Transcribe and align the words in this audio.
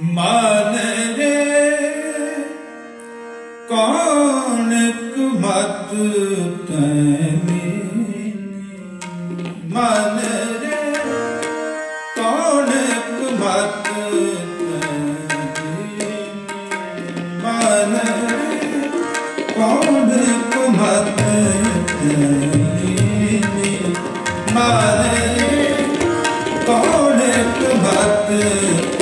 ਮਨ 0.00 0.76
ਰੇ 1.16 1.34
ਕੌਣ 3.68 4.70
ਕੁਮਤ 5.06 5.90
ਤੈ 6.68 6.78
ਮੇਨੀ 7.40 8.32
ਮਨ 9.66 10.18
ਰੇ 10.62 10.78
ਕੌਣ 12.16 12.70
ਕੁਮਤ 13.10 13.90
ਮਨ 17.42 17.98
ਕੌਣ 19.54 20.10
ਕੁਮਤ 20.50 21.22
ਮਨ 24.52 25.08
ਕੌਣ 26.66 27.20
ਕੁਮਤ 27.54 28.99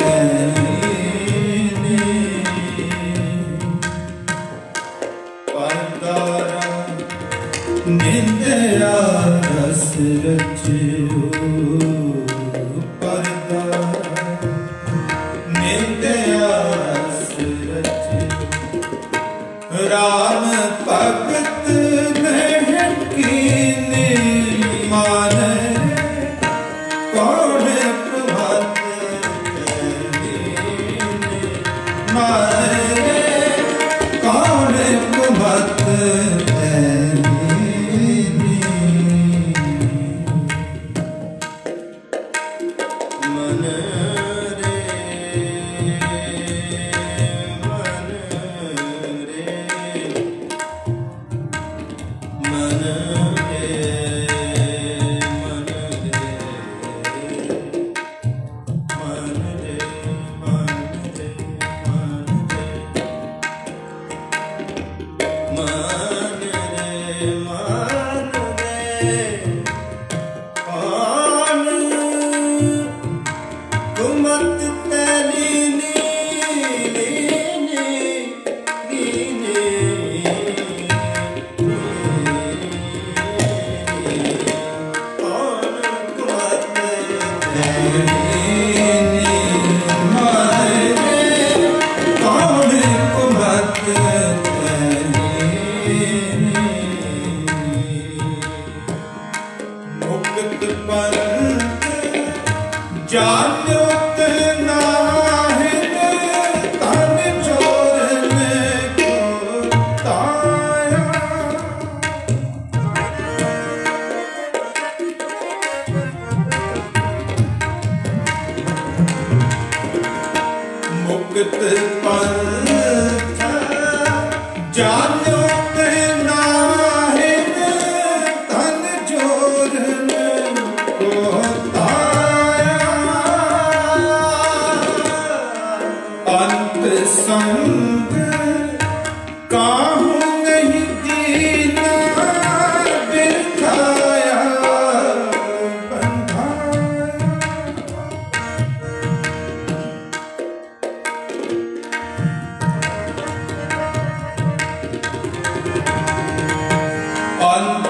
ਜਾਣਤ 103.11 104.21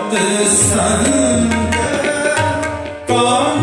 ਸਤ 0.09 0.47
ਸੰਗ 0.49 1.53
ਕੌਣ? 3.09 3.59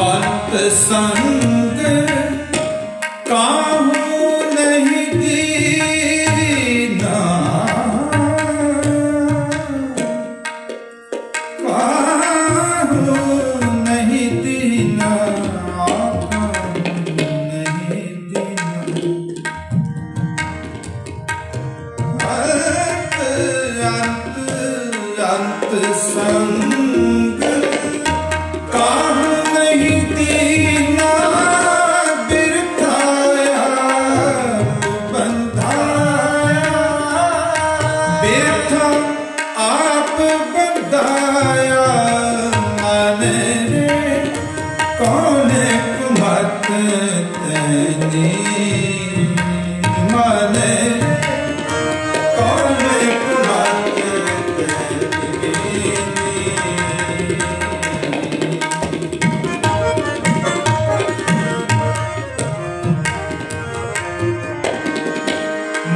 ਅੰਤ 0.00 0.56
ਸੰਗ 0.72 1.35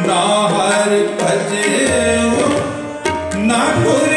ਨਾ 0.06 0.22
ਹਰ 0.48 0.96
ਭਜਿਓ 1.18 2.48
ਨਾ 3.38 3.58
ਕੋਈ 3.84 4.09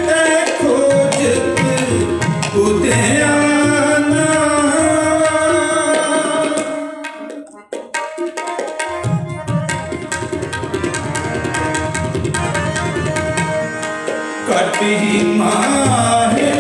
ਤੈ 0.06 0.44
ਖੋਜਤ 0.58 1.60
ਉਦਿਆਨਾ। 2.56 4.26
ਕਟ 14.48 14.82
ਹੀ 14.82 15.22
ਮਾਹੇ 15.36 16.54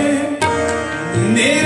ਨਿਰ 1.16 1.65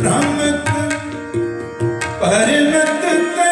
ਭ੍ਰਮਤ 0.00 0.68
ਪਰਮਤ 2.20 3.02
ਤੇ 3.36 3.48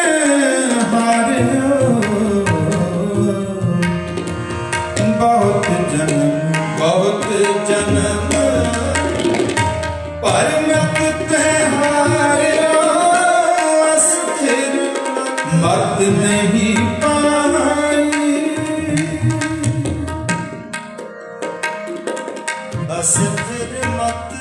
ਹਾਰਿਓ 0.91 1.79
ਬਹੁਤ 5.19 5.67
ਜਨਮ 5.91 6.29
ਬਹੁਤ 6.79 7.25
ਜਨਮ। 7.69 8.31
ਪਰਮਤ 10.21 10.99
ਤੇ 11.29 11.43
ਹਾਰਿਓ 11.73 12.81
ਅਸਥਿਰ 13.95 14.79
ਮਤ 15.55 16.01
ਨਹੀਂ 16.19 16.75
ਪਾਈ। 17.01 18.09
ਅਸਥਿਰ 22.99 23.87
ਮਤ 23.89 24.35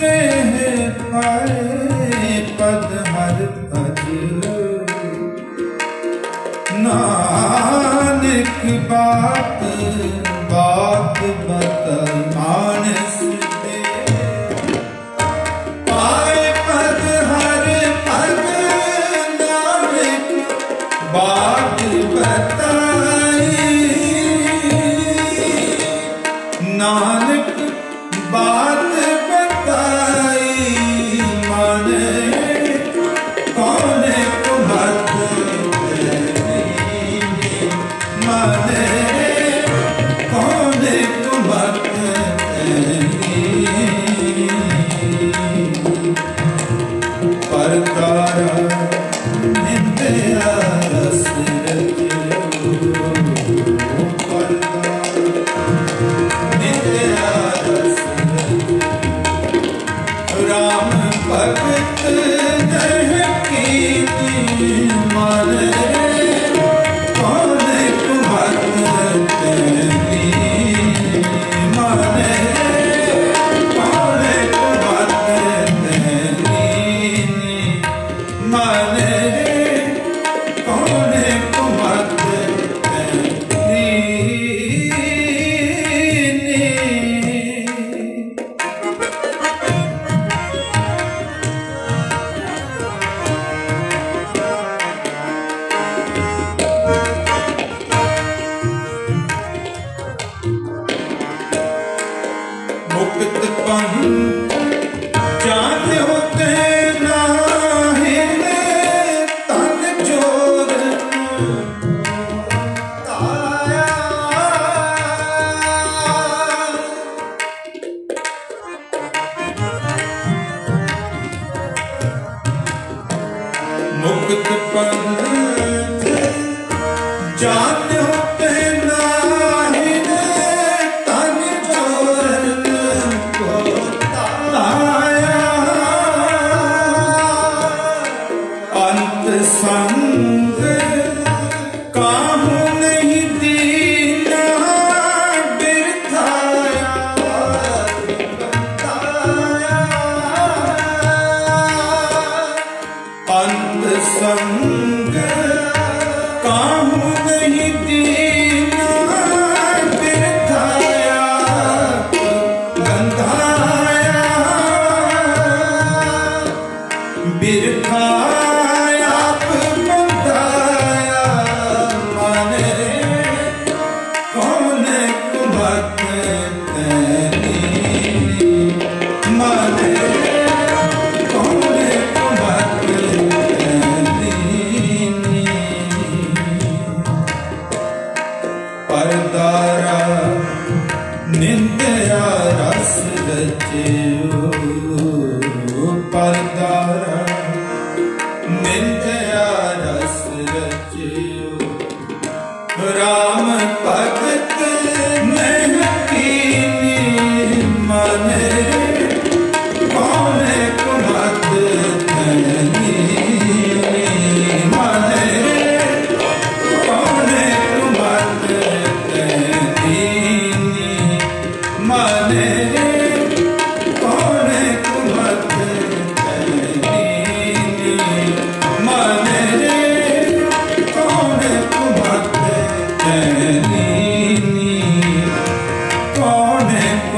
ਤੇ 0.00 0.90
ਪਾਏ 1.12 2.40
ਪਦ 2.58 2.92
ਹਰ 3.08 3.46
ਭਜ 3.72 4.00
ਨਾਨਕ 6.78 8.64
ਬਾਤ 8.90 9.62
ਬਾਤ 10.50 11.18
ਬਤ 11.48 11.86
ਮਾਨਸ 12.36 13.20
ਬਾਤ 21.12 21.82
ਬਤਾਈ। 22.12 23.56
ਨਾਨਕ 26.76 27.48
ਬਾਤ 28.30 29.11
Yeah. 79.02 79.41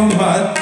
ਕੌਣ 0.04 0.10
ਕੁਮਤ 0.12 0.58